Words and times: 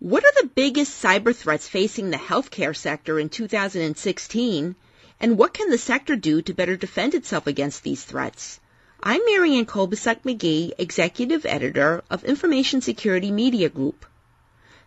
What 0.00 0.24
are 0.24 0.32
the 0.40 0.48
biggest 0.54 1.02
cyber 1.02 1.36
threats 1.36 1.68
facing 1.68 2.08
the 2.08 2.16
healthcare 2.16 2.74
sector 2.74 3.20
in 3.20 3.28
2016, 3.28 4.74
and 5.20 5.36
what 5.36 5.52
can 5.52 5.68
the 5.68 5.76
sector 5.76 6.16
do 6.16 6.40
to 6.40 6.54
better 6.54 6.74
defend 6.74 7.14
itself 7.14 7.46
against 7.46 7.82
these 7.82 8.02
threats? 8.02 8.60
I'm 9.02 9.20
Marianne 9.26 9.66
Kolbasuk 9.66 10.22
McGee, 10.22 10.72
Executive 10.78 11.44
Editor 11.44 12.02
of 12.08 12.24
Information 12.24 12.80
Security 12.80 13.30
Media 13.30 13.68
Group. 13.68 14.06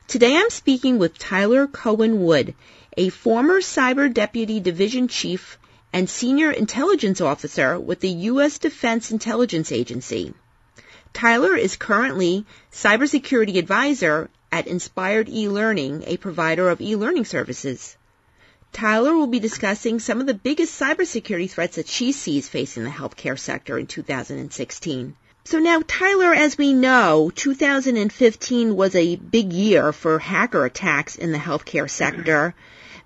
Today 0.07 0.35
I'm 0.35 0.49
speaking 0.49 0.97
with 0.97 1.19
Tyler 1.19 1.67
Cohen 1.67 2.23
Wood, 2.23 2.55
a 2.97 3.09
former 3.09 3.61
Cyber 3.61 4.11
Deputy 4.11 4.59
Division 4.59 5.07
Chief 5.07 5.59
and 5.93 6.09
Senior 6.09 6.49
Intelligence 6.49 7.21
Officer 7.21 7.79
with 7.79 7.99
the 7.99 8.09
U.S. 8.33 8.57
Defense 8.57 9.11
Intelligence 9.11 9.71
Agency. 9.71 10.33
Tyler 11.13 11.55
is 11.55 11.75
currently 11.75 12.47
Cybersecurity 12.71 13.59
Advisor 13.59 14.31
at 14.53 14.67
Inspired 14.67 15.29
eLearning, 15.29 16.03
a 16.05 16.17
provider 16.17 16.69
of 16.69 16.79
e-learning 16.79 17.25
services. 17.25 17.97
Tyler 18.71 19.15
will 19.15 19.25
be 19.25 19.39
discussing 19.39 19.99
some 19.99 20.21
of 20.21 20.27
the 20.27 20.35
biggest 20.35 20.79
cybersecurity 20.79 21.49
threats 21.49 21.77
that 21.77 21.87
she 21.87 22.11
sees 22.11 22.47
facing 22.47 22.83
the 22.83 22.89
healthcare 22.91 23.39
sector 23.39 23.79
in 23.79 23.87
2016. 23.87 25.15
So 25.45 25.57
now, 25.57 25.81
Tyler, 25.87 26.35
as 26.35 26.55
we 26.55 26.71
know, 26.71 27.31
2015 27.33 28.75
was 28.75 28.93
a 28.93 29.15
big 29.15 29.51
year 29.51 29.91
for 29.91 30.19
hacker 30.19 30.65
attacks 30.65 31.15
in 31.15 31.31
the 31.31 31.39
healthcare 31.39 31.89
sector. 31.89 32.53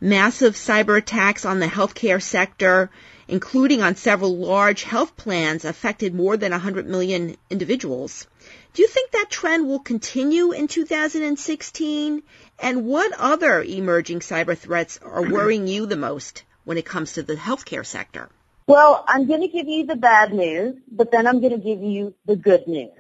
Massive 0.02 0.56
cyber 0.56 0.98
attacks 0.98 1.46
on 1.46 1.60
the 1.60 1.68
healthcare 1.68 2.22
sector, 2.22 2.90
including 3.28 3.82
on 3.82 3.96
several 3.96 4.38
large 4.38 4.84
health 4.84 5.16
plans, 5.18 5.66
affected 5.66 6.14
more 6.14 6.38
than 6.38 6.52
100 6.52 6.88
million 6.88 7.36
individuals. 7.50 8.28
Do 8.74 8.82
you 8.82 8.88
think 8.88 9.12
that 9.12 9.30
trend 9.30 9.68
will 9.68 9.80
continue 9.80 10.52
in 10.52 10.68
2016? 10.68 12.24
And 12.60 12.86
what 12.86 13.12
other 13.18 13.62
emerging 13.62 14.20
cyber 14.20 14.58
threats 14.58 15.00
are 15.04 15.22
worrying 15.32 15.68
you 15.68 15.86
the 15.86 15.96
most 15.96 16.44
when 16.64 16.78
it 16.78 16.86
comes 16.86 17.14
to 17.14 17.24
the 17.24 17.36
healthcare 17.36 17.86
sector? 17.86 18.30
Well, 18.68 19.06
I'm 19.08 19.28
going 19.28 19.42
to 19.42 19.48
give 19.48 19.68
you 19.68 19.86
the 19.86 19.96
bad 19.96 20.34
news, 20.34 20.76
but 20.92 21.12
then 21.12 21.26
I'm 21.26 21.40
going 21.40 21.54
to 21.54 21.58
give 21.58 21.82
you 21.82 22.14
the 22.26 22.36
good 22.36 22.68
news. 22.68 22.92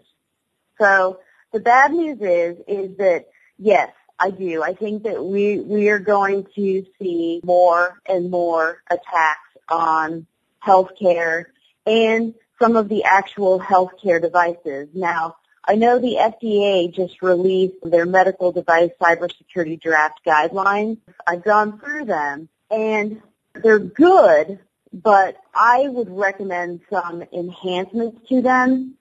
So 0.79 1.19
the 1.51 1.59
bad 1.59 1.91
news 1.91 2.19
is, 2.21 2.57
is 2.67 2.97
that 2.97 3.27
yes, 3.57 3.91
I 4.19 4.31
do. 4.31 4.63
I 4.63 4.73
think 4.73 5.03
that 5.03 5.23
we, 5.23 5.59
we 5.59 5.89
are 5.89 5.99
going 5.99 6.47
to 6.55 6.85
see 6.99 7.41
more 7.43 7.99
and 8.07 8.31
more 8.31 8.81
attacks 8.89 9.46
on 9.69 10.27
healthcare 10.65 11.45
and 11.85 12.33
some 12.59 12.75
of 12.75 12.89
the 12.89 13.03
actual 13.03 13.59
healthcare 13.59 14.21
devices. 14.21 14.89
Now, 14.93 15.35
I 15.63 15.75
know 15.75 15.99
the 15.99 16.15
FDA 16.15 16.93
just 16.93 17.21
released 17.21 17.75
their 17.83 18.05
medical 18.05 18.51
device 18.51 18.91
cybersecurity 19.01 19.81
draft 19.81 20.21
guidelines. 20.25 20.97
I've 21.25 21.43
gone 21.43 21.79
through 21.79 22.05
them 22.05 22.49
and 22.71 23.21
they're 23.53 23.79
good, 23.79 24.59
but 24.93 25.37
I 25.53 25.87
would 25.89 26.09
recommend 26.09 26.81
some 26.89 27.23
enhancements 27.33 28.27
to 28.29 28.41
them. 28.41 28.95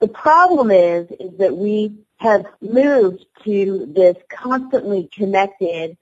The 0.00 0.08
problem 0.08 0.70
is, 0.70 1.10
is 1.18 1.38
that 1.38 1.56
we 1.56 2.00
have 2.18 2.44
moved 2.60 3.24
to 3.44 3.86
this 3.94 4.16
constantly 4.28 5.08
connected 5.12 5.96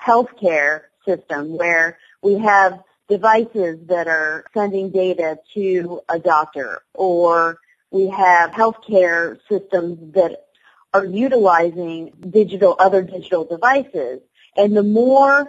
healthcare 0.00 0.84
system 1.06 1.56
where 1.56 1.98
we 2.22 2.38
have 2.38 2.82
devices 3.08 3.78
that 3.86 4.06
are 4.06 4.44
sending 4.54 4.90
data 4.90 5.38
to 5.54 6.00
a 6.08 6.18
doctor 6.18 6.82
or 6.94 7.58
we 7.90 8.08
have 8.08 8.50
healthcare 8.50 9.38
systems 9.48 10.12
that 10.14 10.44
are 10.92 11.04
utilizing 11.04 12.12
digital, 12.30 12.76
other 12.78 13.02
digital 13.02 13.44
devices. 13.44 14.20
And 14.56 14.76
the 14.76 14.82
more 14.82 15.46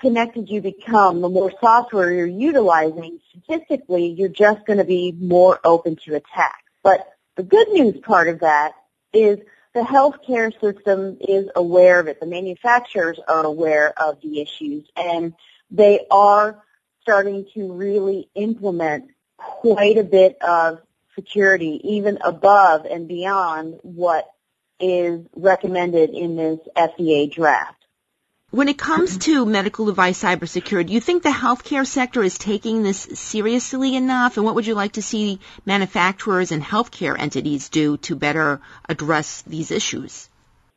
connected 0.00 0.48
you 0.48 0.60
become, 0.60 1.20
the 1.20 1.28
more 1.28 1.52
software 1.60 2.12
you're 2.12 2.26
utilizing, 2.26 3.20
statistically, 3.30 4.08
you're 4.08 4.28
just 4.28 4.64
going 4.66 4.78
to 4.78 4.84
be 4.84 5.12
more 5.12 5.60
open 5.64 5.96
to 6.04 6.14
attack. 6.14 6.64
But 6.82 7.06
the 7.36 7.42
good 7.42 7.68
news 7.68 7.98
part 8.00 8.28
of 8.28 8.40
that 8.40 8.72
is 9.12 9.38
the 9.74 9.80
healthcare 9.80 10.52
system 10.60 11.18
is 11.20 11.48
aware 11.56 12.00
of 12.00 12.06
it. 12.06 12.20
The 12.20 12.26
manufacturers 12.26 13.18
are 13.26 13.44
aware 13.44 13.92
of 14.00 14.20
the 14.20 14.40
issues 14.40 14.88
and 14.96 15.34
they 15.70 16.06
are 16.10 16.62
starting 17.04 17.46
to 17.52 17.70
really 17.70 18.30
implement 18.34 19.10
quite 19.36 19.98
a 19.98 20.04
bit 20.04 20.38
of 20.40 20.80
security 21.14 21.78
even 21.84 22.18
above 22.24 22.86
and 22.86 23.06
beyond 23.06 23.78
what 23.82 24.24
is 24.80 25.20
recommended 25.36 26.10
in 26.10 26.36
this 26.36 26.58
FDA 26.74 27.30
draft. 27.30 27.84
When 28.50 28.68
it 28.68 28.78
comes 28.78 29.18
to 29.18 29.44
medical 29.44 29.84
device 29.84 30.22
cybersecurity, 30.22 30.86
do 30.86 30.92
you 30.94 31.00
think 31.00 31.22
the 31.22 31.28
healthcare 31.28 31.86
sector 31.86 32.22
is 32.22 32.38
taking 32.38 32.82
this 32.82 33.00
seriously 33.14 33.96
enough? 33.96 34.36
And 34.36 34.46
what 34.46 34.54
would 34.54 34.66
you 34.66 34.74
like 34.74 34.92
to 34.92 35.02
see 35.02 35.40
manufacturers 35.66 36.52
and 36.52 36.62
healthcare 36.62 37.18
entities 37.18 37.68
do 37.68 37.98
to 37.98 38.16
better 38.16 38.62
address 38.88 39.42
these 39.42 39.70
issues? 39.70 40.28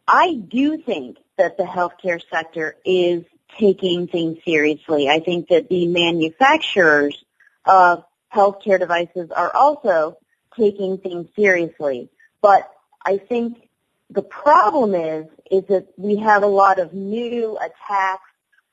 I 0.07 0.33
do 0.33 0.77
think 0.77 1.17
that 1.37 1.57
the 1.57 1.63
healthcare 1.63 2.19
sector 2.29 2.75
is 2.83 3.23
taking 3.59 4.07
things 4.07 4.37
seriously. 4.43 5.09
I 5.09 5.19
think 5.19 5.49
that 5.49 5.69
the 5.69 5.87
manufacturers 5.87 7.23
of 7.65 8.03
healthcare 8.33 8.79
devices 8.79 9.31
are 9.31 9.53
also 9.53 10.17
taking 10.55 10.97
things 10.97 11.27
seriously. 11.35 12.09
But 12.41 12.69
I 13.05 13.17
think 13.17 13.69
the 14.09 14.21
problem 14.21 14.95
is, 14.95 15.27
is 15.51 15.63
that 15.69 15.87
we 15.97 16.17
have 16.17 16.43
a 16.43 16.47
lot 16.47 16.79
of 16.79 16.93
new 16.93 17.57
attacks 17.57 18.23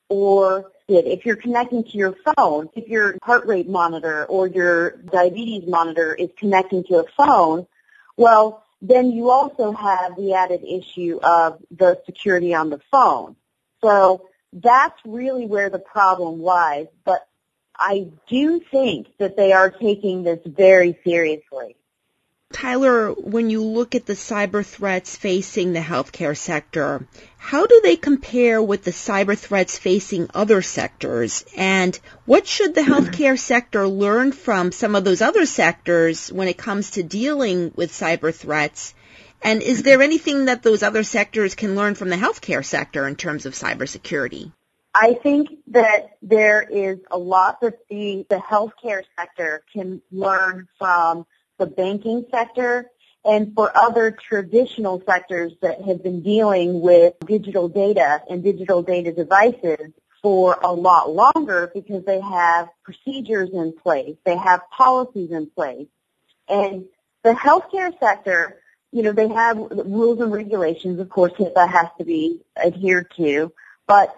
or 0.08 0.70
if 0.86 1.24
you're 1.24 1.36
connecting 1.36 1.82
to 1.84 1.96
your 1.96 2.14
phone, 2.36 2.68
if 2.74 2.88
your 2.88 3.16
heart 3.22 3.46
rate 3.46 3.68
monitor 3.68 4.26
or 4.26 4.46
your 4.46 4.91
diabetes 4.91 5.64
monitor 5.66 6.14
is 6.14 6.28
connecting 6.38 6.84
to 6.84 6.98
a 6.98 7.04
phone, 7.16 7.66
well, 8.16 8.64
then 8.82 9.10
you 9.10 9.30
also 9.30 9.72
have 9.72 10.14
the 10.16 10.34
added 10.34 10.62
issue 10.62 11.18
of 11.22 11.58
the 11.70 12.00
security 12.04 12.54
on 12.54 12.68
the 12.68 12.80
phone. 12.91 13.34
So 13.82 14.28
that's 14.54 14.98
really 15.04 15.47
where 15.47 15.69
the 15.69 15.78
problem 15.78 16.41
lies. 16.41 16.87
But 17.04 17.26
I 17.76 18.09
do 18.28 18.60
think 18.60 19.09
that 19.19 19.37
they 19.37 19.53
are 19.53 19.70
taking 19.70 20.22
this 20.22 20.41
very 20.47 20.98
seriously. 21.04 21.76
Tyler, 22.53 23.10
when 23.10 23.50
you 23.50 23.65
look 23.65 23.97
at 23.97 24.06
the 24.06 24.12
cyber 24.12 24.65
threats 24.65 25.16
facing 25.16 25.72
the 25.72 25.81
healthcare 25.81 26.37
sector, 26.37 27.04
how 27.37 27.66
do 27.66 27.81
they 27.82 27.97
compare 27.97 28.62
with 28.62 28.84
the 28.84 28.92
cyber 28.92 29.37
threats 29.37 29.76
facing 29.76 30.31
other 30.32 30.62
sectors? 30.62 31.44
And 31.56 31.98
what 32.26 32.47
should 32.47 32.76
the 32.76 32.82
healthcare 32.82 33.36
sector 33.53 33.88
learn 33.88 34.31
from 34.31 34.71
some 34.71 34.94
of 34.94 35.04
those 35.04 35.21
other 35.21 35.47
sectors 35.47 36.31
when 36.31 36.47
it 36.47 36.56
comes 36.56 36.92
to 36.92 37.03
dealing 37.03 37.72
with 37.75 37.91
cyber 37.91 38.32
threats? 38.32 38.94
And 39.44 39.62
is 39.62 39.82
there 39.82 40.00
anything 40.00 40.47
that 40.47 40.62
those 40.62 40.82
other 40.82 41.03
sectors 41.03 41.55
can 41.55 41.77
learn 41.77 41.94
from 41.94 42.09
the 42.09 42.16
healthcare 42.16 42.65
sector 42.65 43.06
in 43.06 43.15
terms 43.15 43.44
of 43.44 43.53
cybersecurity? 43.53 44.50
I 44.94 45.15
think 45.22 45.50
that 45.69 46.16
there 46.22 46.62
is 46.62 46.99
a 47.10 47.19
lot 47.19 47.60
that 47.60 47.87
the, 47.91 48.25
the 48.31 48.37
healthcare 48.37 49.03
sector 49.19 49.62
can 49.71 50.00
learn 50.10 50.69
from 50.78 51.27
the 51.59 51.66
banking 51.66 52.25
sector 52.31 52.91
and 53.22 53.54
for 53.54 53.71
other 53.77 54.12
traditional 54.12 55.03
sectors 55.06 55.53
that 55.60 55.83
have 55.83 56.03
been 56.03 56.22
dealing 56.22 56.81
with 56.81 57.15
digital 57.27 57.69
data 57.69 58.22
and 58.31 58.43
digital 58.43 58.83
data 58.83 59.12
devices 59.12 59.93
for 60.22 60.59
a 60.62 60.72
lot 60.72 61.10
longer 61.10 61.71
because 61.75 62.03
they 62.06 62.21
have 62.21 62.69
procedures 62.83 63.50
in 63.53 63.75
place, 63.75 64.16
they 64.25 64.37
have 64.37 64.62
policies 64.71 65.31
in 65.31 65.50
place. 65.50 65.88
And 66.49 66.87
the 67.22 67.33
healthcare 67.33 67.93
sector, 68.00 68.60
you 68.94 69.03
know, 69.03 69.10
they 69.10 69.28
have 69.28 69.56
rules 69.59 70.21
and 70.21 70.32
regulations, 70.32 71.00
of 71.00 71.09
course, 71.09 71.32
that 71.38 71.69
has 71.69 71.88
to 71.99 72.05
be 72.05 72.41
adhered 72.56 73.10
to, 73.16 73.53
but 73.89 74.15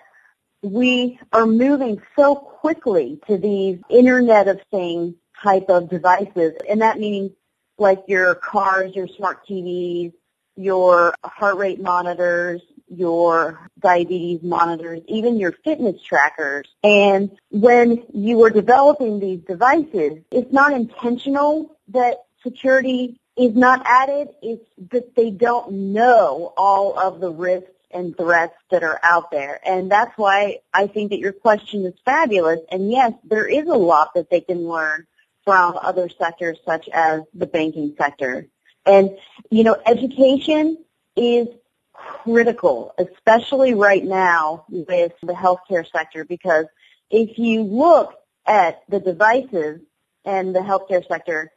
we 0.60 1.18
are 1.32 1.46
moving 1.46 2.02
so 2.14 2.34
quickly 2.34 3.18
to 3.26 3.38
these 3.38 3.78
Internet 3.88 4.48
of 4.48 4.60
Things 4.70 5.14
type 5.42 5.70
of 5.70 5.88
devices, 5.88 6.52
and 6.68 6.82
that 6.82 6.98
means 6.98 7.30
like 7.78 8.02
your 8.06 8.34
cars, 8.34 8.94
your 8.94 9.08
smart 9.08 9.46
TVs, 9.48 10.12
your 10.56 11.14
heart 11.24 11.56
rate 11.56 11.80
monitors, 11.80 12.60
your 12.86 13.70
diabetes 13.80 14.42
monitors, 14.42 15.00
even 15.08 15.38
your 15.38 15.52
fitness 15.52 16.02
trackers. 16.02 16.68
And 16.82 17.30
when 17.50 18.04
you 18.12 18.44
are 18.44 18.50
developing 18.50 19.20
these 19.20 19.40
devices, 19.40 20.22
it's 20.30 20.52
not 20.52 20.74
intentional 20.74 21.78
that 21.88 22.24
security 22.42 23.18
is 23.36 23.54
not 23.54 23.82
added. 23.84 24.28
It's 24.42 24.64
that 24.90 25.14
they 25.14 25.30
don't 25.30 25.92
know 25.92 26.52
all 26.56 26.98
of 26.98 27.20
the 27.20 27.30
risks 27.30 27.70
and 27.90 28.16
threats 28.16 28.54
that 28.70 28.82
are 28.82 28.98
out 29.02 29.30
there. 29.30 29.60
And 29.64 29.90
that's 29.90 30.16
why 30.16 30.60
I 30.72 30.86
think 30.86 31.10
that 31.10 31.18
your 31.18 31.32
question 31.32 31.84
is 31.84 31.94
fabulous. 32.04 32.60
And 32.70 32.90
yes, 32.90 33.12
there 33.24 33.46
is 33.46 33.68
a 33.68 33.74
lot 33.74 34.14
that 34.14 34.30
they 34.30 34.40
can 34.40 34.68
learn 34.68 35.06
from 35.44 35.78
other 35.80 36.08
sectors 36.08 36.58
such 36.64 36.88
as 36.88 37.22
the 37.32 37.46
banking 37.46 37.94
sector. 37.96 38.48
And, 38.84 39.16
you 39.50 39.64
know, 39.64 39.76
education 39.86 40.78
is 41.14 41.48
critical, 41.92 42.94
especially 42.98 43.74
right 43.74 44.04
now 44.04 44.64
with 44.68 45.12
the 45.22 45.32
healthcare 45.32 45.90
sector 45.90 46.24
because 46.24 46.66
if 47.10 47.38
you 47.38 47.62
look 47.62 48.14
at 48.46 48.82
the 48.88 49.00
devices 49.00 49.80
and 50.24 50.54
the 50.54 50.60
healthcare 50.60 51.06
sector, 51.06 51.52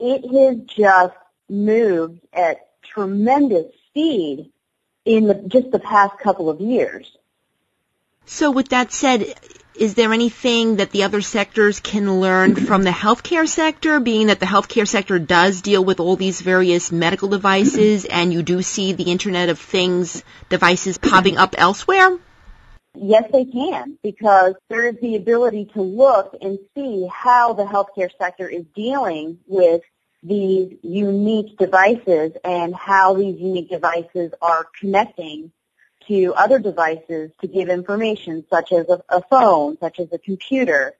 it 0.00 0.22
has 0.32 0.66
just 0.66 1.16
moved 1.48 2.20
at 2.32 2.68
tremendous 2.82 3.66
speed 3.88 4.50
in 5.04 5.26
the, 5.26 5.34
just 5.34 5.70
the 5.70 5.78
past 5.78 6.18
couple 6.18 6.48
of 6.48 6.60
years. 6.60 7.16
So 8.26 8.50
with 8.50 8.68
that 8.68 8.92
said, 8.92 9.34
is 9.74 9.94
there 9.94 10.12
anything 10.12 10.76
that 10.76 10.90
the 10.90 11.04
other 11.04 11.20
sectors 11.20 11.80
can 11.80 12.20
learn 12.20 12.54
from 12.54 12.82
the 12.82 12.90
healthcare 12.90 13.48
sector, 13.48 13.98
being 13.98 14.28
that 14.28 14.38
the 14.38 14.46
healthcare 14.46 14.86
sector 14.86 15.18
does 15.18 15.62
deal 15.62 15.84
with 15.84 16.00
all 16.00 16.16
these 16.16 16.40
various 16.40 16.92
medical 16.92 17.28
devices 17.28 18.04
and 18.04 18.32
you 18.32 18.42
do 18.42 18.62
see 18.62 18.92
the 18.92 19.10
Internet 19.10 19.48
of 19.48 19.58
Things 19.58 20.22
devices 20.48 20.98
popping 20.98 21.38
up 21.38 21.54
elsewhere? 21.58 22.18
Yes, 22.94 23.24
they 23.32 23.44
can, 23.44 23.98
because 24.02 24.54
there 24.68 24.86
is 24.88 24.96
the 25.00 25.16
ability 25.16 25.66
to 25.74 25.80
look 25.80 26.36
and 26.40 26.58
see 26.74 27.08
how 27.10 27.52
the 27.52 27.64
healthcare 27.64 28.10
sector 28.18 28.48
is 28.48 28.64
dealing 28.74 29.38
with 29.46 29.82
these 30.22 30.76
unique 30.82 31.56
devices 31.56 32.32
and 32.44 32.74
how 32.74 33.14
these 33.14 33.40
unique 33.40 33.70
devices 33.70 34.32
are 34.42 34.66
connecting 34.78 35.52
to 36.08 36.34
other 36.34 36.58
devices 36.58 37.30
to 37.40 37.46
give 37.46 37.68
information, 37.68 38.44
such 38.50 38.72
as 38.72 38.88
a, 38.88 39.00
a 39.08 39.22
phone, 39.30 39.78
such 39.78 40.00
as 40.00 40.08
a 40.12 40.18
computer, 40.18 40.92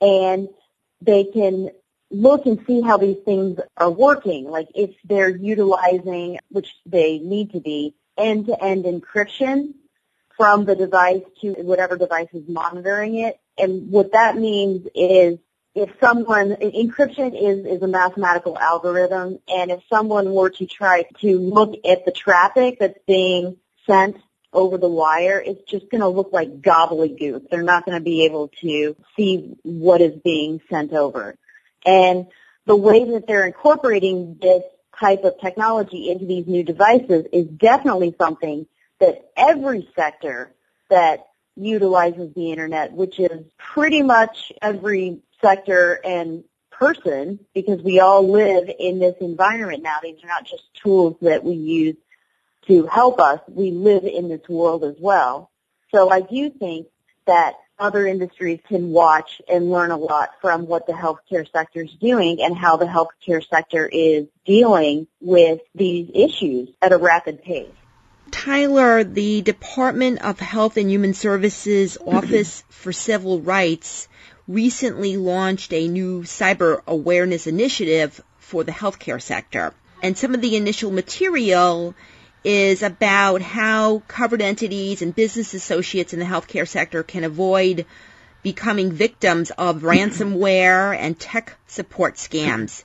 and 0.00 0.48
they 1.00 1.24
can 1.24 1.70
look 2.10 2.46
and 2.46 2.64
see 2.66 2.80
how 2.80 2.96
these 2.96 3.18
things 3.24 3.60
are 3.76 3.90
working, 3.90 4.44
like 4.50 4.68
if 4.74 4.90
they're 5.04 5.34
utilizing, 5.34 6.38
which 6.50 6.74
they 6.84 7.18
need 7.18 7.52
to 7.52 7.60
be, 7.60 7.94
end-to-end 8.16 8.84
encryption 8.84 9.74
from 10.38 10.64
the 10.64 10.74
device 10.74 11.22
to 11.42 11.52
whatever 11.54 11.98
device 11.98 12.28
is 12.32 12.48
monitoring 12.48 13.18
it. 13.18 13.38
And 13.58 13.90
what 13.90 14.12
that 14.12 14.36
means 14.36 14.86
is 14.94 15.38
if 15.74 15.90
someone, 16.00 16.54
encryption 16.54 17.34
is, 17.34 17.66
is 17.66 17.82
a 17.82 17.88
mathematical 17.88 18.56
algorithm, 18.56 19.40
and 19.48 19.70
if 19.70 19.82
someone 19.90 20.32
were 20.32 20.50
to 20.50 20.66
try 20.66 21.04
to 21.20 21.38
look 21.38 21.74
at 21.84 22.04
the 22.04 22.12
traffic 22.12 22.78
that's 22.78 22.98
being 23.06 23.56
sent 23.86 24.16
over 24.52 24.78
the 24.78 24.88
wire, 24.88 25.42
it's 25.44 25.68
just 25.70 25.90
going 25.90 26.00
to 26.00 26.08
look 26.08 26.32
like 26.32 26.62
gobbledygook. 26.62 27.50
They're 27.50 27.62
not 27.62 27.84
going 27.84 27.98
to 27.98 28.04
be 28.04 28.24
able 28.24 28.48
to 28.60 28.96
see 29.16 29.56
what 29.62 30.00
is 30.00 30.14
being 30.24 30.60
sent 30.70 30.92
over. 30.92 31.36
And 31.84 32.26
the 32.64 32.76
way 32.76 33.04
that 33.04 33.26
they're 33.26 33.46
incorporating 33.46 34.38
this 34.40 34.62
type 34.98 35.24
of 35.24 35.40
technology 35.40 36.10
into 36.10 36.26
these 36.26 36.46
new 36.46 36.62
devices 36.62 37.26
is 37.32 37.46
definitely 37.46 38.14
something 38.18 38.66
that 39.00 39.30
every 39.36 39.88
sector 39.94 40.54
that 40.90 41.26
utilizes 41.56 42.32
the 42.34 42.50
internet, 42.50 42.92
which 42.92 43.18
is 43.18 43.44
pretty 43.58 44.02
much 44.02 44.52
every 44.62 45.20
sector 45.40 46.00
and 46.04 46.44
person, 46.70 47.40
because 47.54 47.82
we 47.82 48.00
all 48.00 48.30
live 48.30 48.70
in 48.78 49.00
this 49.00 49.16
environment 49.20 49.82
now. 49.82 49.96
These 50.02 50.22
are 50.22 50.28
not 50.28 50.44
just 50.44 50.62
tools 50.74 51.16
that 51.22 51.42
we 51.42 51.54
use 51.54 51.96
to 52.66 52.86
help 52.86 53.18
us. 53.18 53.40
We 53.48 53.72
live 53.72 54.04
in 54.04 54.28
this 54.28 54.48
world 54.48 54.84
as 54.84 54.94
well. 54.98 55.50
So 55.92 56.10
I 56.10 56.20
do 56.20 56.50
think 56.50 56.86
that 57.26 57.54
other 57.78 58.06
industries 58.06 58.60
can 58.68 58.90
watch 58.90 59.40
and 59.48 59.70
learn 59.70 59.90
a 59.90 59.96
lot 59.96 60.30
from 60.40 60.66
what 60.66 60.86
the 60.86 60.92
healthcare 60.92 61.50
sector 61.50 61.82
is 61.82 61.92
doing 61.94 62.42
and 62.42 62.56
how 62.56 62.76
the 62.76 62.86
healthcare 62.86 63.46
sector 63.46 63.86
is 63.86 64.26
dealing 64.44 65.06
with 65.20 65.60
these 65.74 66.10
issues 66.14 66.70
at 66.82 66.92
a 66.92 66.96
rapid 66.96 67.42
pace. 67.42 67.70
Tyler, 68.30 69.04
the 69.04 69.42
Department 69.42 70.22
of 70.22 70.40
Health 70.40 70.76
and 70.76 70.90
Human 70.90 71.14
Services 71.14 71.98
Office 72.06 72.64
for 72.68 72.92
Civil 72.92 73.40
Rights 73.40 74.08
recently 74.46 75.16
launched 75.16 75.72
a 75.72 75.88
new 75.88 76.22
cyber 76.22 76.80
awareness 76.86 77.46
initiative 77.46 78.20
for 78.38 78.64
the 78.64 78.72
healthcare 78.72 79.20
sector. 79.20 79.74
And 80.02 80.16
some 80.16 80.34
of 80.34 80.40
the 80.40 80.56
initial 80.56 80.90
material 80.90 81.94
is 82.44 82.82
about 82.82 83.42
how 83.42 84.02
covered 84.08 84.40
entities 84.40 85.02
and 85.02 85.14
business 85.14 85.54
associates 85.54 86.12
in 86.12 86.18
the 86.18 86.24
healthcare 86.24 86.68
sector 86.68 87.02
can 87.02 87.24
avoid 87.24 87.84
becoming 88.42 88.92
victims 88.92 89.50
of 89.50 89.82
ransomware 89.82 90.96
and 90.96 91.18
tech 91.18 91.56
support 91.66 92.14
scams. 92.14 92.84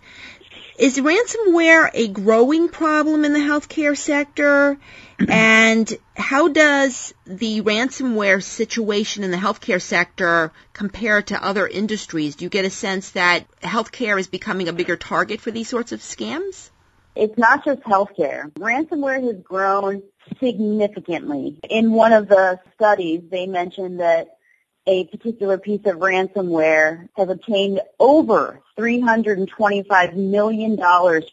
Is 0.77 0.97
ransomware 0.97 1.91
a 1.93 2.07
growing 2.07 2.67
problem 2.67 3.25
in 3.25 3.33
the 3.33 3.39
healthcare 3.39 3.97
sector? 3.97 4.77
And 5.29 5.95
how 6.17 6.49
does 6.49 7.13
the 7.25 7.61
ransomware 7.61 8.43
situation 8.43 9.23
in 9.23 9.31
the 9.31 9.37
healthcare 9.37 9.81
sector 9.81 10.51
compare 10.73 11.21
to 11.21 11.41
other 11.41 11.67
industries? 11.67 12.35
Do 12.35 12.45
you 12.45 12.49
get 12.49 12.65
a 12.65 12.69
sense 12.69 13.11
that 13.11 13.45
healthcare 13.61 14.19
is 14.19 14.27
becoming 14.27 14.67
a 14.67 14.73
bigger 14.73 14.97
target 14.97 15.39
for 15.39 15.51
these 15.51 15.69
sorts 15.69 15.91
of 15.91 16.01
scams? 16.01 16.71
It's 17.15 17.37
not 17.37 17.63
just 17.63 17.83
healthcare. 17.83 18.51
Ransomware 18.53 19.23
has 19.23 19.41
grown 19.43 20.01
significantly. 20.39 21.59
In 21.69 21.91
one 21.91 22.11
of 22.11 22.27
the 22.27 22.59
studies, 22.73 23.21
they 23.29 23.45
mentioned 23.45 23.99
that 23.99 24.37
a 24.85 25.05
particular 25.05 25.57
piece 25.57 25.85
of 25.85 25.97
ransomware 25.97 27.07
has 27.15 27.29
obtained 27.29 27.81
over 27.99 28.59
$325 28.77 30.15
million 30.15 30.77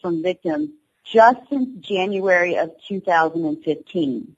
from 0.01 0.23
victims 0.23 0.69
just 1.03 1.39
since 1.49 1.85
January 1.85 2.57
of 2.57 2.71
2015. 2.87 4.35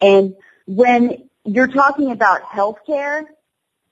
And 0.00 0.34
when 0.66 1.28
you're 1.44 1.68
talking 1.68 2.10
about 2.10 2.42
healthcare, 2.42 3.24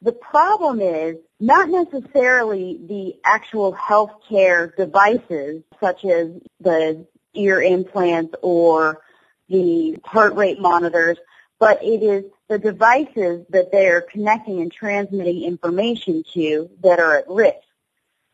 the 0.03 0.12
problem 0.12 0.81
is 0.81 1.17
not 1.41 1.69
necessarily 1.69 2.79
the 2.87 3.15
actual 3.25 3.75
healthcare 3.75 4.75
devices 4.76 5.62
such 5.81 6.05
as 6.05 6.29
the 6.61 7.06
ear 7.35 7.62
implants 7.62 8.35
or 8.43 9.00
the 9.49 9.97
heart 10.05 10.35
rate 10.35 10.61
monitors, 10.61 11.19
but 11.64 11.82
it 11.82 12.02
is 12.02 12.25
the 12.50 12.58
devices 12.58 13.46
that 13.49 13.72
they're 13.72 14.02
connecting 14.02 14.61
and 14.61 14.70
transmitting 14.70 15.44
information 15.44 16.22
to 16.34 16.69
that 16.82 17.00
are 17.00 17.16
at 17.16 17.25
risk. 17.26 17.56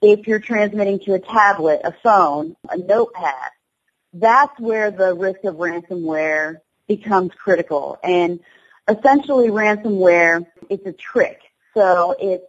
If 0.03 0.27
you're 0.27 0.41
transmitting 0.41 0.99
to 1.05 1.15
a 1.15 1.21
tablet, 1.21 1.81
a 1.85 1.93
phone, 2.03 2.57
a 2.69 2.77
notepad, 2.77 3.53
that's 4.13 4.59
where 4.59 4.91
the 4.91 5.15
risk 5.15 5.45
of 5.45 5.55
ransomware 5.55 6.57
becomes 6.89 7.31
critical. 7.33 8.01
And 8.03 8.41
essentially 8.89 9.51
ransomware 9.51 10.45
is 10.69 10.81
a 10.85 10.93
trick. 10.93 11.41
So 11.75 12.17
it's 12.19 12.45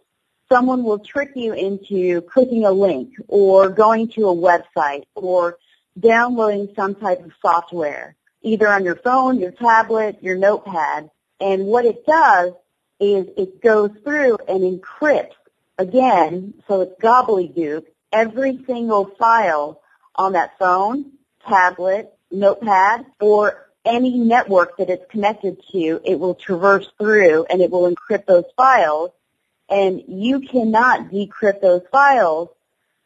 someone 0.50 0.82
will 0.82 0.98
trick 0.98 1.30
you 1.36 1.52
into 1.52 2.22
clicking 2.22 2.64
a 2.64 2.72
link 2.72 3.14
or 3.28 3.68
going 3.68 4.08
to 4.16 4.30
a 4.30 4.34
website 4.34 5.04
or 5.14 5.58
downloading 5.96 6.72
some 6.74 6.96
type 6.96 7.24
of 7.24 7.30
software, 7.40 8.16
either 8.42 8.68
on 8.68 8.84
your 8.84 8.96
phone, 8.96 9.38
your 9.38 9.52
tablet, 9.52 10.22
your 10.22 10.36
notepad, 10.36 11.10
and 11.40 11.66
what 11.66 11.84
it 11.84 12.06
does 12.06 12.52
is 13.00 13.26
it 13.36 13.60
goes 13.60 13.90
through 14.04 14.38
and 14.48 14.60
encrypts 14.62 15.34
again, 15.78 16.54
so 16.68 16.82
it's 16.82 17.00
gobbledygook, 17.00 17.84
every 18.12 18.62
single 18.66 19.06
file 19.18 19.80
on 20.14 20.34
that 20.34 20.58
phone, 20.58 21.12
tablet, 21.48 22.12
notepad, 22.30 23.06
or 23.20 23.68
any 23.84 24.18
network 24.18 24.76
that 24.76 24.90
it's 24.90 25.10
connected 25.10 25.60
to, 25.72 26.00
it 26.04 26.18
will 26.18 26.34
traverse 26.34 26.88
through 26.98 27.44
and 27.50 27.60
it 27.60 27.70
will 27.70 27.92
encrypt 27.92 28.26
those 28.26 28.44
files. 28.56 29.10
And 29.68 30.02
you 30.06 30.40
cannot 30.40 31.10
decrypt 31.10 31.60
those 31.60 31.82
files 31.90 32.50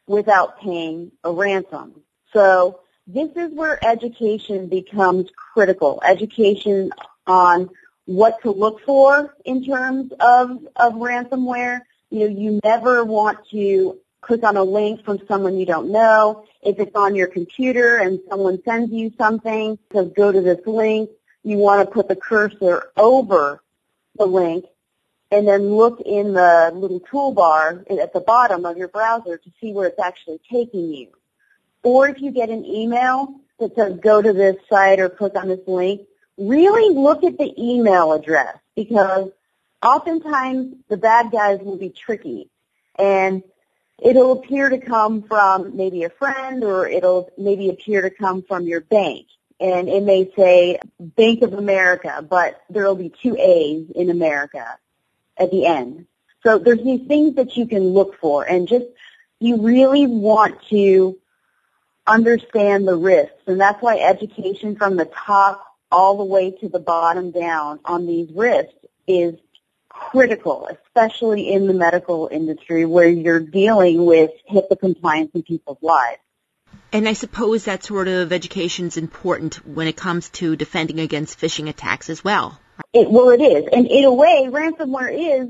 without 0.06 0.60
paying 0.60 1.12
a 1.24 1.32
ransom. 1.32 2.02
So 2.32 2.80
this 3.06 3.30
is 3.36 3.52
where 3.52 3.84
education 3.84 4.68
becomes 4.68 5.30
critical. 5.52 6.00
Education 6.04 6.90
on 7.26 7.70
what 8.04 8.40
to 8.42 8.50
look 8.50 8.80
for 8.82 9.36
in 9.44 9.64
terms 9.64 10.12
of, 10.18 10.58
of 10.76 10.94
ransomware. 10.94 11.80
You 12.10 12.20
know, 12.20 12.40
you 12.40 12.60
never 12.64 13.04
want 13.04 13.38
to 13.50 13.98
click 14.20 14.42
on 14.42 14.56
a 14.56 14.62
link 14.62 15.04
from 15.04 15.20
someone 15.28 15.56
you 15.56 15.66
don't 15.66 15.90
know. 15.90 16.44
If 16.62 16.80
it's 16.80 16.96
on 16.96 17.14
your 17.14 17.28
computer 17.28 17.96
and 17.96 18.18
someone 18.28 18.60
sends 18.64 18.92
you 18.92 19.12
something, 19.16 19.78
says 19.92 20.10
go 20.16 20.32
to 20.32 20.40
this 20.40 20.66
link, 20.66 21.10
you 21.44 21.58
want 21.58 21.86
to 21.86 21.92
put 21.92 22.08
the 22.08 22.16
cursor 22.16 22.90
over 22.96 23.62
the 24.16 24.26
link 24.26 24.64
and 25.30 25.46
then 25.46 25.74
look 25.74 26.00
in 26.00 26.32
the 26.32 26.72
little 26.74 27.00
toolbar 27.00 27.84
at 28.00 28.12
the 28.12 28.20
bottom 28.20 28.64
of 28.64 28.76
your 28.76 28.88
browser 28.88 29.36
to 29.36 29.50
see 29.60 29.72
where 29.72 29.88
it's 29.88 30.00
actually 30.00 30.40
taking 30.50 30.92
you. 30.92 31.08
Or 31.86 32.08
if 32.08 32.20
you 32.20 32.32
get 32.32 32.50
an 32.50 32.64
email 32.64 33.36
that 33.60 33.76
says 33.76 34.00
go 34.02 34.20
to 34.20 34.32
this 34.32 34.56
site 34.68 34.98
or 34.98 35.08
click 35.08 35.36
on 35.36 35.46
this 35.46 35.60
link, 35.68 36.00
really 36.36 36.92
look 36.92 37.22
at 37.22 37.38
the 37.38 37.54
email 37.56 38.12
address 38.12 38.56
because 38.74 39.30
oftentimes 39.80 40.74
the 40.88 40.96
bad 40.96 41.30
guys 41.30 41.60
will 41.60 41.76
be 41.76 41.90
tricky 41.90 42.50
and 42.98 43.44
it'll 44.02 44.32
appear 44.32 44.68
to 44.68 44.78
come 44.78 45.22
from 45.22 45.76
maybe 45.76 46.02
a 46.02 46.10
friend 46.10 46.64
or 46.64 46.88
it'll 46.88 47.30
maybe 47.38 47.70
appear 47.70 48.02
to 48.02 48.10
come 48.10 48.42
from 48.42 48.66
your 48.66 48.80
bank. 48.80 49.28
and 49.60 49.88
it 49.88 50.02
may 50.02 50.28
say 50.36 50.80
Bank 50.98 51.42
of 51.42 51.52
America, 51.54 52.26
but 52.28 52.60
there 52.68 52.84
will 52.84 52.96
be 52.96 53.12
two 53.22 53.36
A's 53.38 53.86
in 53.94 54.10
America 54.10 54.76
at 55.36 55.52
the 55.52 55.66
end. 55.66 56.06
So 56.42 56.58
there's 56.58 56.82
these 56.82 57.06
things 57.06 57.36
that 57.36 57.56
you 57.56 57.68
can 57.68 57.90
look 57.90 58.18
for 58.18 58.42
and 58.42 58.66
just 58.66 58.86
you 59.38 59.58
really 59.62 60.08
want 60.08 60.60
to 60.70 61.16
understand 62.06 62.86
the 62.86 62.96
risks 62.96 63.42
and 63.46 63.60
that's 63.60 63.82
why 63.82 63.98
education 63.98 64.76
from 64.76 64.96
the 64.96 65.06
top 65.06 65.64
all 65.90 66.16
the 66.18 66.24
way 66.24 66.50
to 66.50 66.68
the 66.68 66.78
bottom 66.78 67.30
down 67.30 67.80
on 67.84 68.06
these 68.06 68.30
risks 68.34 68.74
is 69.06 69.34
critical, 69.88 70.68
especially 70.70 71.52
in 71.52 71.66
the 71.66 71.72
medical 71.72 72.28
industry 72.30 72.84
where 72.84 73.08
you're 73.08 73.40
dealing 73.40 74.04
with 74.04 74.30
HIPAA 74.50 74.78
compliance 74.78 75.30
in 75.34 75.42
people's 75.42 75.78
lives. 75.80 76.18
And 76.92 77.08
I 77.08 77.14
suppose 77.14 77.64
that 77.64 77.84
sort 77.84 78.08
of 78.08 78.32
education 78.32 78.86
is 78.86 78.96
important 78.96 79.66
when 79.66 79.86
it 79.86 79.96
comes 79.96 80.28
to 80.30 80.56
defending 80.56 81.00
against 81.00 81.38
phishing 81.38 81.68
attacks 81.68 82.10
as 82.10 82.22
well. 82.22 82.58
It, 82.92 83.10
well, 83.10 83.30
it 83.30 83.40
is. 83.40 83.64
And 83.72 83.86
in 83.86 84.04
a 84.04 84.12
way, 84.12 84.48
ransomware 84.50 85.42
is 85.42 85.48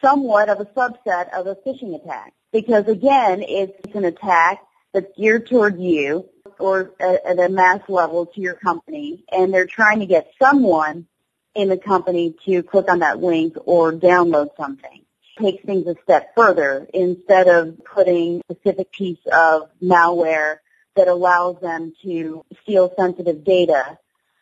somewhat 0.00 0.48
of 0.48 0.60
a 0.60 0.64
subset 0.64 1.32
of 1.32 1.46
a 1.46 1.56
phishing 1.66 2.00
attack 2.00 2.32
because 2.52 2.88
again, 2.88 3.42
it's 3.42 3.94
an 3.94 4.04
attack 4.04 4.60
that's 4.92 5.16
geared 5.16 5.46
toward 5.46 5.80
you 5.80 6.28
or 6.58 6.92
at 7.00 7.38
a 7.38 7.48
mass 7.48 7.80
level 7.88 8.26
to 8.26 8.40
your 8.40 8.54
company 8.54 9.24
and 9.30 9.52
they're 9.52 9.66
trying 9.66 10.00
to 10.00 10.06
get 10.06 10.32
someone 10.40 11.06
in 11.54 11.68
the 11.68 11.76
company 11.76 12.34
to 12.44 12.62
click 12.62 12.90
on 12.90 13.00
that 13.00 13.20
link 13.20 13.54
or 13.64 13.92
download 13.92 14.48
something. 14.56 15.04
Takes 15.38 15.64
things 15.64 15.86
a 15.86 15.96
step 16.02 16.34
further 16.36 16.86
instead 16.92 17.48
of 17.48 17.84
putting 17.84 18.42
a 18.48 18.54
specific 18.54 18.92
piece 18.92 19.18
of 19.32 19.70
malware 19.82 20.58
that 20.94 21.08
allows 21.08 21.58
them 21.60 21.94
to 22.02 22.44
steal 22.62 22.92
sensitive 22.98 23.44
data. 23.44 23.98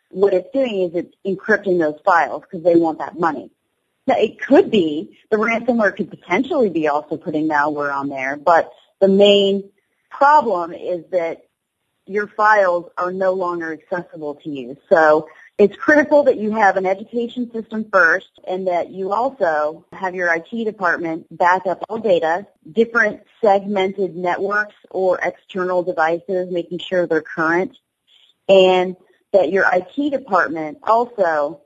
What 0.09 0.33
it's 0.33 0.51
doing 0.51 0.81
is 0.81 0.95
it's 0.95 1.15
encrypting 1.25 1.79
those 1.79 1.99
files 2.03 2.43
because 2.43 2.63
they 2.63 2.75
want 2.75 2.99
that 2.99 3.17
money. 3.17 3.51
Now, 4.05 4.15
it 4.17 4.41
could 4.41 4.69
be 4.69 5.17
the 5.29 5.37
ransomware 5.37 5.95
could 5.95 6.09
potentially 6.09 6.69
be 6.69 6.87
also 6.87 7.17
putting 7.17 7.47
malware 7.47 7.93
on 7.93 8.09
there, 8.09 8.35
but 8.35 8.71
the 8.99 9.07
main 9.07 9.69
problem 10.11 10.73
is 10.73 11.05
that 11.11 11.45
your 12.05 12.27
files 12.27 12.91
are 12.97 13.11
no 13.11 13.33
longer 13.33 13.71
accessible 13.71 14.35
to 14.35 14.49
you. 14.49 14.77
So 14.89 15.27
it's 15.57 15.75
critical 15.75 16.23
that 16.23 16.37
you 16.37 16.55
have 16.55 16.77
an 16.77 16.85
education 16.85 17.51
system 17.51 17.85
first 17.91 18.31
and 18.47 18.67
that 18.67 18.89
you 18.89 19.13
also 19.13 19.85
have 19.93 20.15
your 20.15 20.33
IT 20.33 20.65
department 20.65 21.27
back 21.35 21.67
up 21.67 21.83
all 21.87 21.99
data, 21.99 22.47
different 22.69 23.21
segmented 23.41 24.15
networks 24.15 24.75
or 24.89 25.19
external 25.21 25.83
devices, 25.83 26.51
making 26.51 26.79
sure 26.79 27.05
they're 27.05 27.21
current, 27.21 27.77
and 28.49 28.95
that 29.33 29.51
your 29.51 29.65
IT 29.71 30.09
department 30.11 30.79
also 30.83 31.61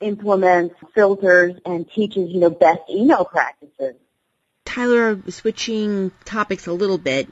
implements 0.00 0.74
filters 0.94 1.54
and 1.64 1.90
teaches, 1.90 2.30
you 2.30 2.40
know, 2.40 2.50
best 2.50 2.82
email 2.90 3.24
practices. 3.24 3.94
Tyler, 4.64 5.18
switching 5.30 6.12
topics 6.24 6.66
a 6.66 6.72
little 6.72 6.98
bit, 6.98 7.28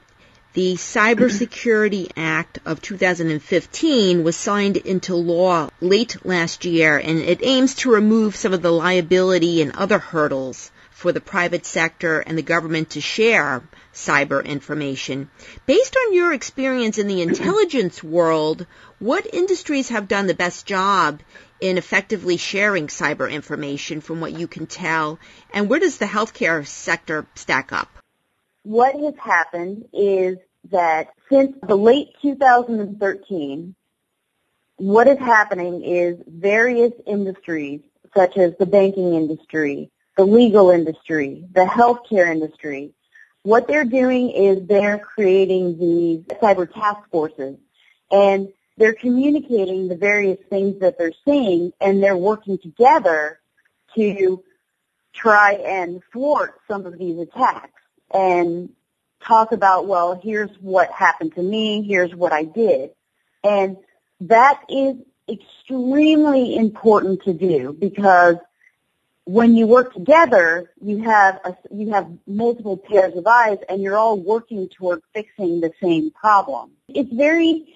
the 0.53 0.75
Cybersecurity 0.75 2.11
Act 2.15 2.59
of 2.65 2.81
2015 2.81 4.23
was 4.23 4.35
signed 4.35 4.77
into 4.77 5.15
law 5.15 5.69
late 5.81 6.25
last 6.25 6.65
year 6.65 6.97
and 6.97 7.19
it 7.19 7.39
aims 7.43 7.75
to 7.75 7.91
remove 7.91 8.35
some 8.35 8.53
of 8.53 8.61
the 8.61 8.71
liability 8.71 9.61
and 9.61 9.75
other 9.75 9.99
hurdles 9.99 10.71
for 10.89 11.11
the 11.11 11.21
private 11.21 11.63
sector 11.63 12.21
and 12.21 12.35
the 12.35 12.41
government 12.41 12.89
to 12.89 12.99
share 12.99 13.61
cyber 13.93 14.43
information. 14.43 15.29
Based 15.67 15.95
on 15.95 16.13
your 16.13 16.33
experience 16.33 16.97
in 16.97 17.07
the 17.07 17.21
intelligence 17.21 18.03
world, 18.03 18.65
what 18.97 19.31
industries 19.31 19.89
have 19.89 20.07
done 20.07 20.25
the 20.25 20.33
best 20.33 20.65
job 20.65 21.21
in 21.61 21.77
effectively 21.77 22.37
sharing 22.37 22.87
cyber 22.87 23.29
information 23.29 24.01
from 24.01 24.21
what 24.21 24.37
you 24.37 24.47
can 24.47 24.65
tell, 24.65 25.19
and 25.53 25.69
where 25.69 25.79
does 25.79 25.97
the 25.97 26.05
healthcare 26.05 26.65
sector 26.65 27.27
stack 27.35 27.71
up? 27.71 27.96
What 28.67 28.99
has 28.99 29.13
happened 29.17 29.85
is 29.93 30.39
that 30.71 31.13
since 31.29 31.55
the 31.65 31.77
late 31.77 32.09
2013, 32.21 33.73
what 34.75 35.07
is 35.07 35.17
happening 35.19 35.85
is 35.85 36.17
various 36.27 36.91
industries, 37.05 37.79
such 38.13 38.35
as 38.35 38.57
the 38.59 38.65
banking 38.65 39.13
industry, 39.13 39.89
the 40.17 40.25
legal 40.25 40.69
industry, 40.69 41.45
the 41.53 41.63
healthcare 41.63 42.29
industry, 42.29 42.91
what 43.43 43.69
they're 43.69 43.85
doing 43.85 44.31
is 44.31 44.67
they're 44.67 44.99
creating 44.99 45.79
these 45.79 46.25
cyber 46.41 46.69
task 46.69 47.09
forces 47.09 47.55
and 48.11 48.49
they're 48.75 48.91
communicating 48.91 49.87
the 49.87 49.95
various 49.95 50.39
things 50.49 50.81
that 50.81 50.97
they're 50.97 51.13
seeing 51.23 51.71
and 51.79 52.03
they're 52.03 52.17
working 52.17 52.57
together 52.57 53.39
to 53.95 54.43
try 55.13 55.53
and 55.53 56.01
thwart 56.11 56.59
some 56.67 56.85
of 56.85 56.97
these 56.97 57.17
attacks. 57.17 57.71
And 58.13 58.69
talk 59.23 59.51
about, 59.51 59.87
well, 59.87 60.19
here's 60.21 60.51
what 60.61 60.91
happened 60.91 61.35
to 61.35 61.41
me, 61.41 61.83
here's 61.83 62.13
what 62.13 62.31
I 62.31 62.43
did. 62.43 62.91
And 63.43 63.77
that 64.21 64.61
is 64.69 64.95
extremely 65.29 66.55
important 66.55 67.23
to 67.23 67.33
do 67.33 67.75
because 67.77 68.37
when 69.25 69.57
you 69.57 69.67
work 69.67 69.93
together, 69.93 70.71
you 70.81 71.03
have 71.03 71.41
a, 71.43 71.57
you 71.69 71.91
have 71.91 72.09
multiple 72.25 72.77
pairs 72.77 73.13
of 73.17 73.27
eyes 73.27 73.57
and 73.67 73.81
you're 73.81 73.97
all 73.97 74.17
working 74.17 74.69
toward 74.69 75.01
fixing 75.13 75.59
the 75.59 75.71
same 75.81 76.11
problem. 76.11 76.71
It's 76.87 77.11
very 77.13 77.75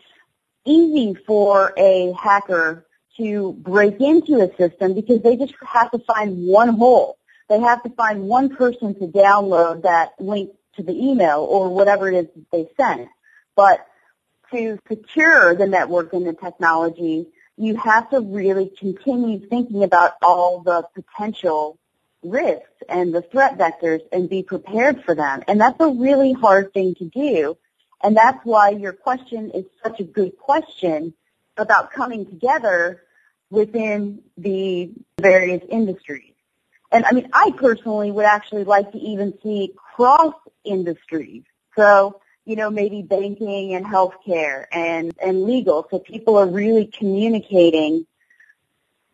easy 0.66 1.14
for 1.28 1.74
a 1.78 2.14
hacker 2.14 2.86
to 3.18 3.54
break 3.54 4.00
into 4.00 4.40
a 4.40 4.56
system 4.56 4.94
because 4.94 5.22
they 5.22 5.36
just 5.36 5.54
have 5.68 5.92
to 5.92 6.00
find 6.00 6.48
one 6.48 6.70
hole. 6.70 7.18
They 7.52 7.60
have 7.60 7.84
to 7.84 7.90
find 7.90 8.30
one 8.30 8.56
person 8.56 8.98
to 9.00 9.08
download 9.08 9.84
that 9.84 10.14
link 10.22 10.52
to 10.78 10.84
the 10.84 10.94
email 10.94 11.42
or 11.42 11.68
whatever 11.68 12.10
it 12.10 12.16
is 12.16 12.28
that 12.34 12.46
they 12.50 12.70
sent. 12.78 13.10
But 13.58 13.86
to 14.54 14.80
secure 14.88 15.54
the 15.54 15.68
network 15.68 16.14
and 16.14 16.26
the 16.26 16.32
technology, 16.32 17.28
you 17.58 17.76
have 17.76 18.10
to 18.12 18.22
really 18.22 18.72
continue 18.80 19.46
thinking 19.50 19.84
about 19.84 20.14
all 20.22 20.62
the 20.62 20.88
potential 20.96 21.78
risks 22.24 22.72
and 22.88 23.14
the 23.14 23.22
threat 23.22 23.58
vectors 23.58 24.00
and 24.14 24.30
be 24.30 24.44
prepared 24.44 25.04
for 25.04 25.14
them. 25.14 25.44
And 25.50 25.60
that's 25.60 25.82
a 25.82 25.90
really 25.90 26.32
hard 26.32 26.74
thing 26.74 26.96
to 27.00 27.06
do. 27.06 27.58
And 28.02 28.16
that's 28.16 28.40
why 28.46 28.70
your 28.70 28.94
question 28.94 29.52
is 29.52 29.66
such 29.84 30.00
a 30.00 30.06
good 30.06 30.38
question 30.38 31.14
about 31.58 31.92
coming 31.92 32.26
together 32.26 33.04
within 33.50 34.22
the 34.38 34.94
various 35.20 35.64
industries. 35.70 36.31
And 36.92 37.06
I 37.06 37.14
mean, 37.14 37.30
I 37.32 37.52
personally 37.56 38.12
would 38.12 38.26
actually 38.26 38.66
like 38.66 38.92
to 38.92 38.98
even 38.98 39.34
see 39.42 39.74
cross 39.96 40.34
industries. 40.64 41.44
So, 41.76 42.20
you 42.46 42.56
know, 42.56 42.70
maybe 42.70 43.02
banking 43.02 43.74
and 43.76 43.86
healthcare 43.86 44.66
and, 44.72 45.14
and 45.24 45.44
legal. 45.44 45.88
So 45.90 46.00
people 46.00 46.38
are 46.38 46.48
really 46.48 46.88
communicating 46.88 48.06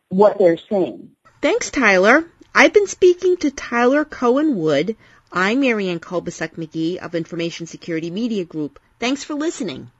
what 0.09 0.39
they're 0.39 0.57
seeing. 0.57 1.11
Thanks, 1.41 1.69
Tyler. 1.69 2.25
I've 2.55 2.73
been 2.73 2.87
speaking 2.87 3.37
to 3.37 3.51
Tyler 3.51 4.05
Cohen 4.05 4.55
Wood. 4.55 4.95
I'm 5.31 5.59
Marianne 5.59 5.99
Kolbasuk 5.99 6.55
McGee 6.55 6.97
of 6.97 7.13
Information 7.13 7.67
Security 7.67 8.09
Media 8.09 8.45
Group. 8.45 8.79
Thanks 8.99 9.23
for 9.23 9.35
listening. 9.35 9.91